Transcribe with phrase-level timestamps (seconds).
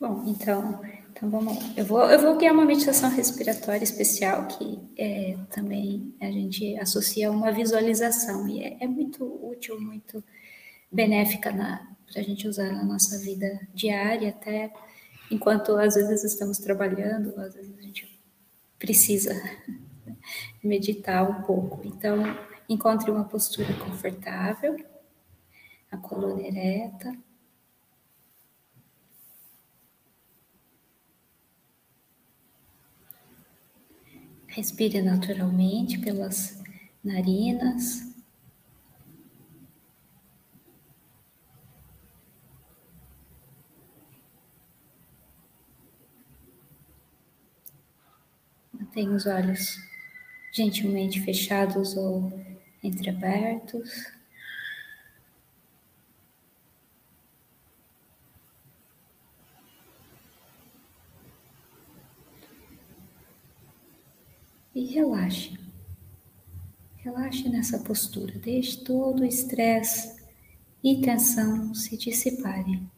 [0.00, 0.80] Bom, então,
[1.10, 1.72] então vamos lá.
[1.76, 7.28] Eu vou, eu vou guiar uma meditação respiratória especial que é, também a gente associa
[7.28, 10.22] a uma visualização e é, é muito útil, muito
[10.90, 14.72] benéfica para a gente usar na nossa vida diária, até
[15.30, 18.18] enquanto às vezes estamos trabalhando, às vezes a gente
[18.78, 19.34] precisa
[20.62, 21.80] meditar um pouco.
[21.84, 22.22] Então,
[22.68, 24.76] encontre uma postura confortável,
[25.90, 27.12] a coluna ereta.
[34.58, 36.60] Respire naturalmente pelas
[37.04, 38.12] narinas.
[48.72, 49.76] Mantenha os olhos
[50.52, 52.32] gentilmente fechados ou
[52.82, 54.17] entreabertos.
[64.90, 65.58] Relaxe.
[66.96, 68.38] Relaxe nessa postura.
[68.38, 70.16] Deixe todo o estresse
[70.82, 72.88] e tensão se dissiparem.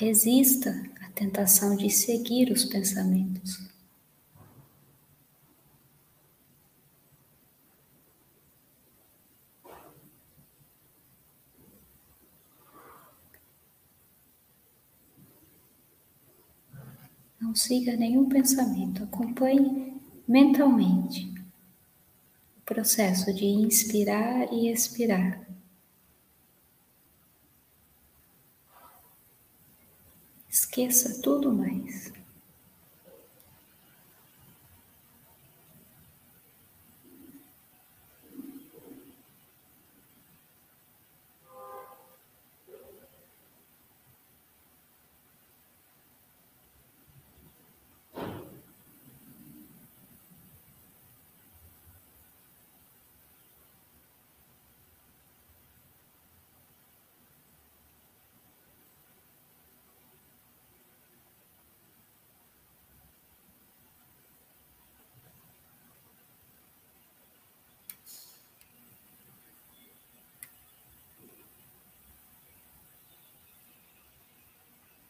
[0.00, 3.68] Resista à tentação de seguir os pensamentos.
[17.40, 21.28] Não siga nenhum pensamento, acompanhe mentalmente
[22.56, 25.47] o processo de inspirar e expirar.
[30.78, 32.12] Esqueça tudo mais.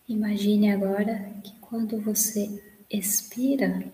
[0.09, 3.93] Imagine agora que quando você expira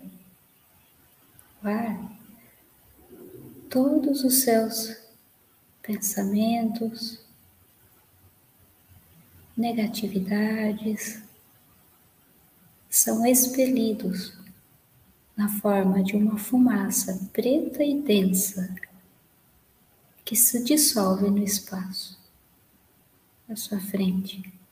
[1.60, 2.19] o ar,
[3.69, 4.97] todos os seus
[5.82, 7.19] pensamentos,
[9.56, 11.20] negatividades
[12.88, 14.38] são expelidos
[15.36, 18.72] na forma de uma fumaça preta e densa
[20.24, 22.16] que se dissolve no espaço
[23.48, 24.63] à sua frente.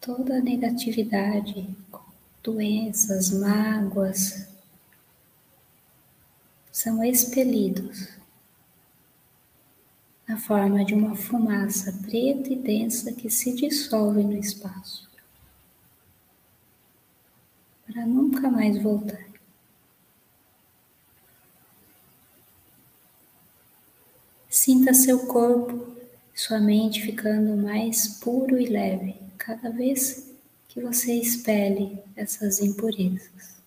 [0.00, 1.68] Toda negatividade,
[2.42, 4.48] doenças, mágoas,
[6.70, 8.08] são expelidos
[10.26, 15.08] na forma de uma fumaça preta e densa que se dissolve no espaço,
[17.86, 19.26] para nunca mais voltar.
[24.48, 25.96] Sinta seu corpo,
[26.34, 30.30] sua mente ficando mais puro e leve cada vez
[30.68, 33.57] que você expele essas impurezas.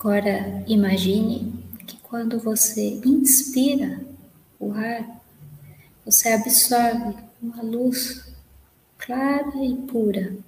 [0.00, 1.52] Agora imagine
[1.86, 4.00] que quando você inspira
[4.58, 5.20] o ar,
[6.06, 8.32] você absorve uma luz
[8.96, 10.38] clara e pura.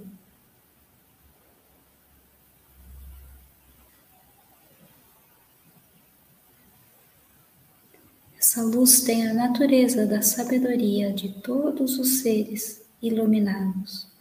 [8.39, 14.12] Essa luz tem a natureza da sabedoria de todos os seres iluminados.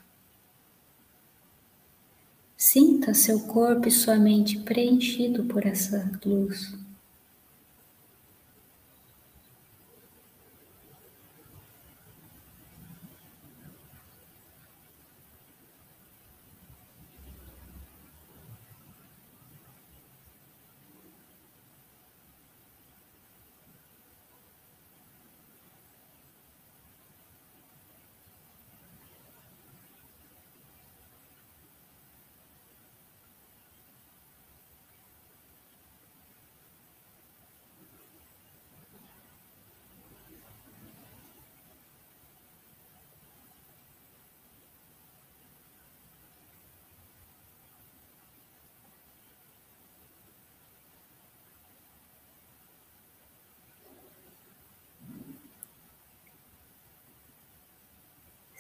[2.64, 6.72] Sinta seu corpo e sua mente preenchido por essa luz.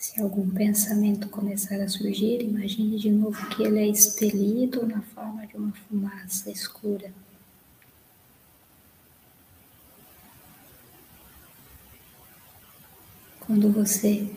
[0.01, 5.45] Se algum pensamento começar a surgir, imagine de novo que ele é expelido na forma
[5.45, 7.13] de uma fumaça escura.
[13.41, 14.27] Quando você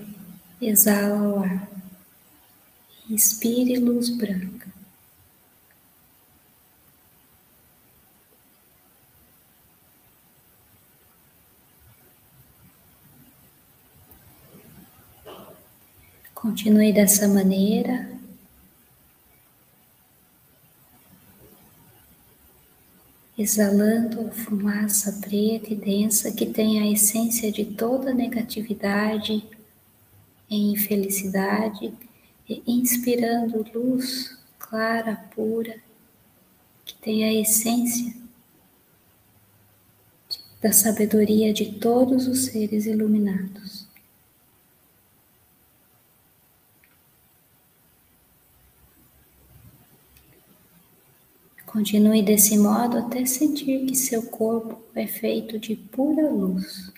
[0.60, 1.66] exala o ar,
[3.08, 4.73] inspire luz branca.
[16.44, 18.06] Continue dessa maneira.
[23.38, 29.42] Exalando a fumaça preta e densa que tem a essência de toda negatividade
[30.50, 31.94] e infelicidade,
[32.46, 35.78] e inspirando luz clara, pura,
[36.84, 38.14] que tem a essência
[40.60, 43.83] da sabedoria de todos os seres iluminados.
[51.74, 56.92] Continue desse modo até sentir que seu corpo é feito de pura luz.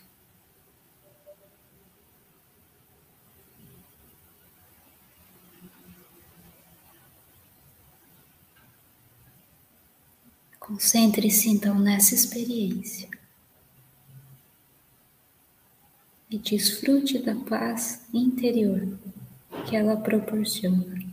[10.61, 13.09] Concentre-se então nessa experiência
[16.31, 18.87] e desfrute da paz interior
[19.67, 21.07] que ela proporciona.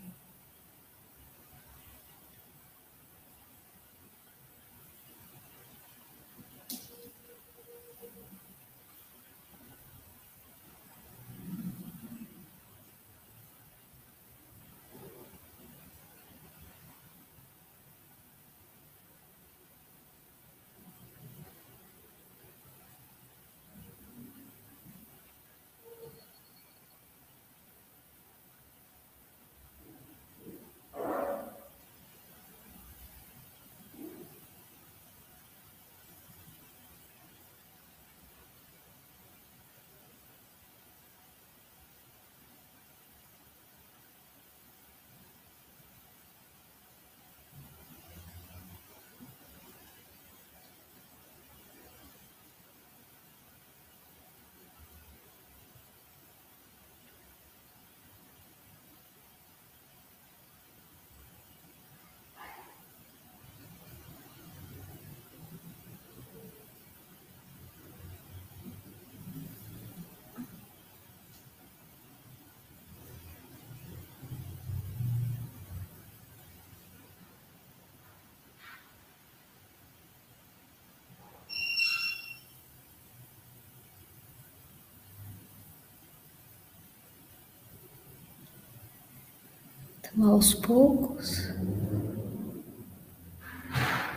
[90.03, 91.50] Então, aos poucos,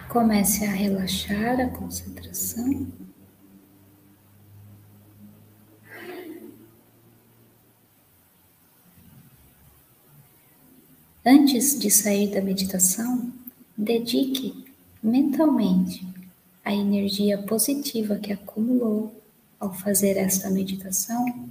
[0.08, 2.86] comece a relaxar a concentração.
[11.24, 13.32] Antes de sair da meditação,
[13.76, 14.64] dedique
[15.02, 16.06] mentalmente
[16.64, 19.20] a energia positiva que acumulou
[19.58, 21.50] ao fazer esta meditação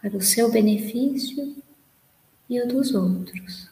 [0.00, 1.56] para o seu benefício
[2.48, 3.68] e o dos outros.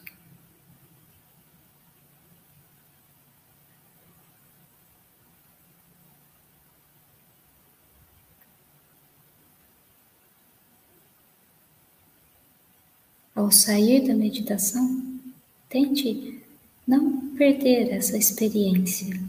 [13.34, 15.20] Ao sair da meditação,
[15.68, 16.40] tente
[16.86, 19.20] não perder essa experiência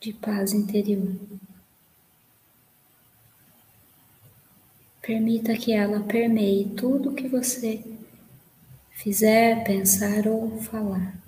[0.00, 1.16] de paz interior.
[5.02, 7.82] Permita que ela permeie tudo que você
[8.92, 11.20] fizer, pensar ou falar.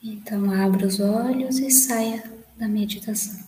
[0.00, 3.47] Então, abra os olhos e saia da meditação.